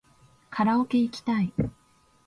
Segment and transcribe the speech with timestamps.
[0.49, 1.53] カラオケいきたい